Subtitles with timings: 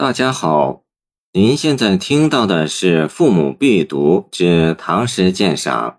[0.00, 0.84] 大家好，
[1.32, 5.90] 您现在听到的是《父母必读之唐诗鉴赏》，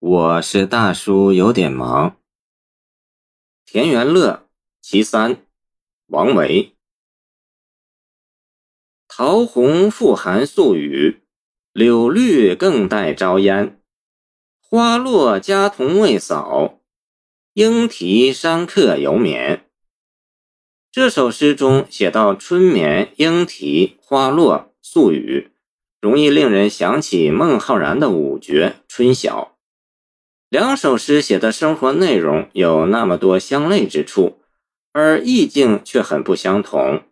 [0.00, 2.16] 我是大叔，有点忙。
[3.64, 4.48] 田园乐
[4.82, 5.46] 其三，
[6.08, 6.74] 王维。
[9.06, 11.22] 桃红复含宿雨，
[11.72, 13.80] 柳绿更带朝烟。
[14.60, 16.80] 花落家童未扫，
[17.52, 19.69] 莺啼山客犹眠。
[20.92, 25.52] 这首诗中写到春眠、莺啼、花落、宿雨，
[26.00, 29.56] 容易令人想起孟浩然的五绝《春晓》。
[30.48, 34.40] 两首诗写的生活内容有那么多相类之处，
[34.92, 37.04] 而意境却很不相同。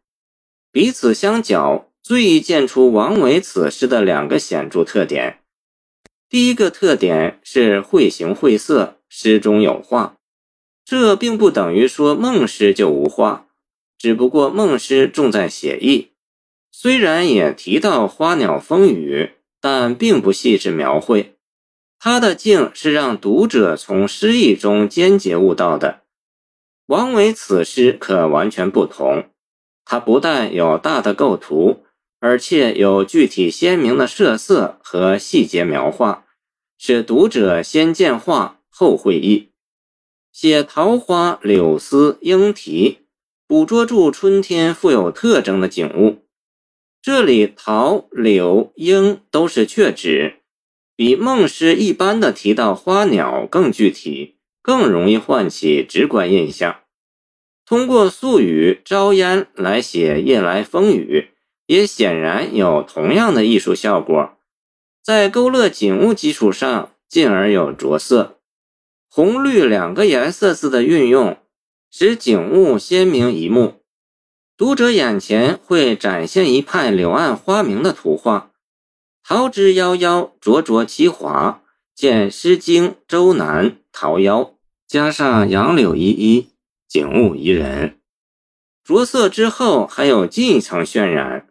[0.73, 5.39] 彼此相较，最易见出王维此诗的两个显著特点。
[6.29, 10.17] 第一个特点是绘形绘色，诗中有画。
[10.85, 13.45] 这并不等于说孟诗就无画。
[13.99, 16.13] 只不过孟诗重在写意，
[16.71, 21.35] 虽然也提到花鸟风雨，但并不细致描绘。
[21.99, 26.03] 他的静是让读者从诗意中间接悟到的。
[26.87, 29.31] 王维此诗可完全不同，
[29.85, 31.83] 他不但有大的构图，
[32.21, 36.25] 而且有具体鲜明的设色和细节描画，
[36.79, 39.49] 使读者先见画后会意。
[40.33, 43.08] 写桃花、柳丝、莺啼。
[43.49, 46.19] 捕捉住春天富有特征的景物，
[47.01, 50.41] 这里桃、柳、莺都是确指，
[50.95, 56.81] 比孟诗一般的提到花鸟更具体，更容易唤起直观印象。
[57.65, 61.29] 通过宿雨、朝烟来写夜来风雨，
[61.65, 64.37] 也显然有同样的艺术效果。
[65.03, 68.41] 在勾勒景物基础上，进而有着色，
[69.09, 71.39] 红绿两个颜色字的运用。
[71.91, 73.81] 使景物鲜明一目，
[74.59, 78.53] 读者眼前会展现一派柳暗花明的图画。
[79.25, 81.63] 桃之夭夭，灼灼其华，
[81.95, 84.45] 见《诗经·周南·桃夭》，
[84.87, 86.51] 加上杨柳依依，
[86.87, 87.99] 景物宜人。
[88.85, 91.49] 着色之后还有进一层渲染，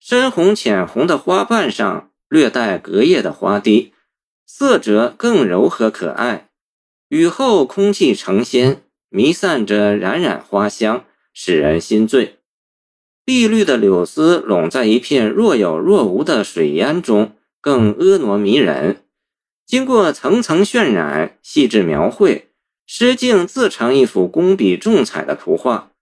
[0.00, 3.92] 深红浅红的花瓣上略带隔叶的花滴，
[4.46, 6.48] 色泽更柔和可爱。
[7.08, 8.82] 雨后空气成仙。
[9.10, 12.38] 弥散着冉冉花香，使人心醉。
[13.24, 19.04] 碧绿的柳丝笼在一片若有若无的水烟中，更婀娜迷人。
[19.66, 22.48] 经过层层渲染、细致描绘，
[22.86, 25.92] 诗境自成一幅工笔重彩的图画。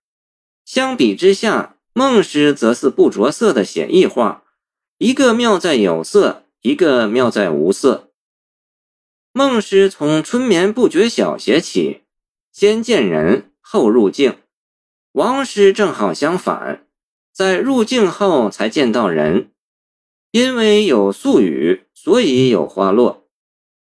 [0.64, 4.44] 相比之下，孟诗则是不着色的写意画，
[4.98, 8.10] 一个妙在有色，一个妙在无色。
[9.32, 12.02] 孟诗从“春眠不觉晓”写起。
[12.56, 14.38] 先见人后入境，
[15.12, 16.86] 王师正好相反，
[17.30, 19.50] 在入境后才见到人。
[20.30, 23.28] 因为有宿雨，所以有花落，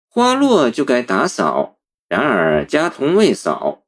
[0.09, 1.79] 花落就该打扫。
[2.09, 3.85] 然而家童未扫，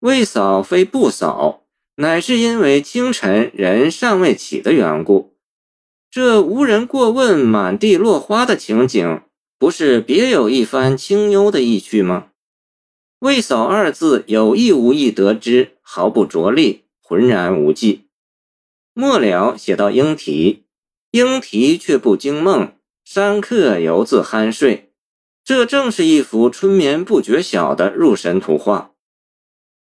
[0.00, 1.64] 未扫非不扫，
[1.94, 5.34] 乃是因为清晨人尚未起的缘故。
[6.10, 9.22] 这无人过问，满地落花的情景，
[9.58, 12.32] 不是别有一番清幽的意趣吗？
[13.24, 18.04] 未扫二字有意无意得知，毫不着力，浑然无迹。
[18.92, 20.64] 末了写到莺啼，
[21.12, 24.92] 莺啼却不惊梦，山客犹自酣睡。
[25.42, 28.90] 这正是一幅春眠不觉晓的入神图画，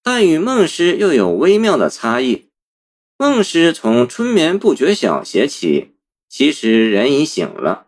[0.02, 2.46] 但与孟诗又有微妙的差异。
[3.18, 5.96] 孟诗从春眠不觉晓写起，
[6.30, 7.88] 其实人已醒了，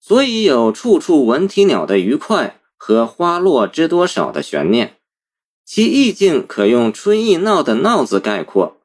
[0.00, 2.62] 所以有处处闻啼鸟的愉快。
[2.76, 4.96] 和花落知多少的悬念，
[5.64, 8.78] 其意境可用“春意闹”的“闹”字概括。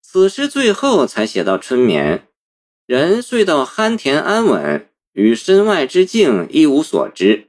[0.00, 2.28] 此诗最后才写到春眠，
[2.86, 7.48] 人睡到酣甜安稳，与身外之境一无所知。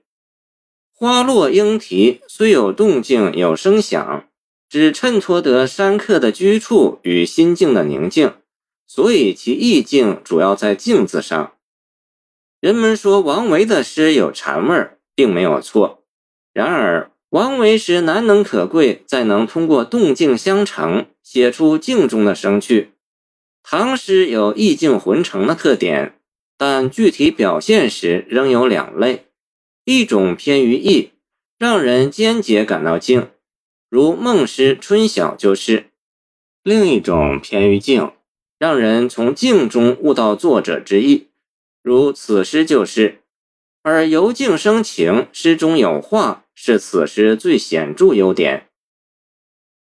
[0.92, 4.28] 花落莺啼虽有动静有声响，
[4.68, 8.34] 只衬托得山客的居处与心境的宁静，
[8.86, 11.54] 所以其意境主要在“静”字上。
[12.60, 14.99] 人们说王维的诗有禅味儿。
[15.20, 16.06] 并没有错，
[16.54, 22.92] 然而王维诗难能可贵，在能通过动静相成，写出静中的生趣。
[23.62, 26.18] 唐诗有意境浑成的特点，
[26.58, 29.26] 但具体表现时仍有两类：
[29.84, 31.12] 一种偏于意，
[31.58, 33.28] 让人间接感到静，
[33.90, 35.88] 如孟诗《春晓》就是；
[36.64, 38.10] 另一种偏于静，
[38.58, 41.28] 让人从静中悟到作者之意，
[41.84, 43.19] 如此诗就是。
[43.82, 48.68] 而由静生情，诗中有画，是此诗最显著优点。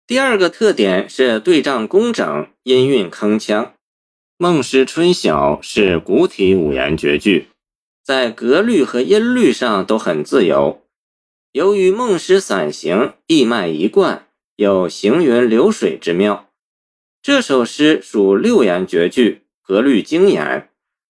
[0.08, 3.72] 第二个特点是对仗工整，音韵铿锵。
[4.38, 7.50] 孟诗春晓》是古体五言绝句，
[8.04, 10.82] 在格律和音律上都很自由。
[11.52, 16.50] 由于孟诗散行，意脉一贯，有行云流水之妙。
[17.22, 20.70] 这首诗属六言绝句，格律精严。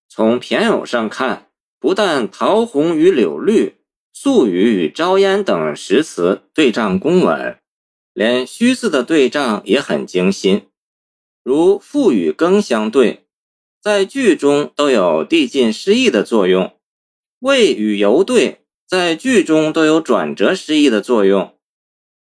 [0.10, 1.51] 从骈偶上看，
[1.82, 3.76] 不但桃红与柳绿、
[4.14, 7.58] 素雨与朝烟等诗词对仗工稳，
[8.14, 10.68] 连虚字的对仗也很精心。
[11.44, 13.26] 如赋与更相对，
[13.82, 16.70] 在句中都有递进诗意的作用；
[17.40, 18.60] 谓与犹对。
[18.88, 21.56] 在句中都有转折诗意的作用，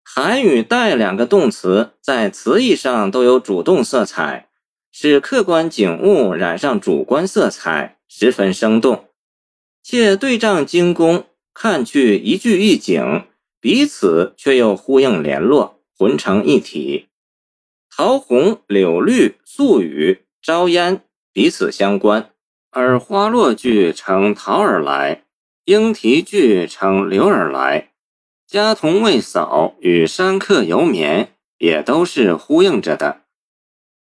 [0.05, 4.49] 含与带两个动词在词义上都有主动色彩，
[4.93, 9.10] 使客观景物染上主观色彩，十分生动。
[9.91, 13.25] 借对仗精工，看去一句一景，
[13.61, 17.09] 彼此却又呼应联络，浑成一体。
[17.91, 21.03] 桃红、柳绿、素雨、朝烟
[21.33, 22.31] 彼此相关，
[22.71, 25.25] 而花落句成桃而来。
[25.65, 27.91] 莺啼句称流而来，
[28.47, 33.23] 家童未扫与山客犹眠也都是呼应着的。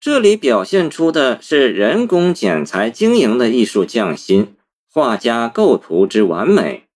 [0.01, 4.56] 这里表现出的是人工剪裁经营的艺术匠心，
[4.97, 6.88] 画家构图之完美，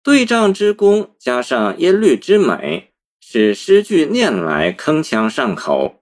[0.00, 5.96] 对仗之功加上音律之美，使诗句念来铿锵上口。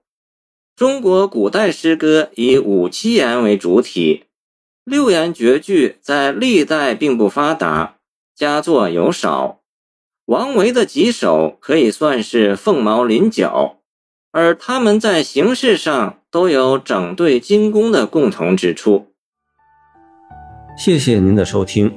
[0.75, 4.25] 中国古代诗歌以五七言为主体。
[4.83, 7.97] 六言绝句在历代并不发达，
[8.35, 9.61] 佳作有少。
[10.25, 13.79] 王维的几首可以算是凤毛麟角，
[14.31, 19.14] 而他们在形式上都有整对精工的共同之处。
[20.77, 21.89] 谢谢您的收听，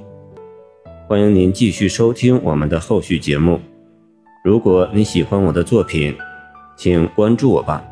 [1.09, 3.61] 欢迎您继续收听我们的后续节目。
[4.45, 6.17] 如果你喜欢我的作品，
[6.77, 7.85] 请关注我吧。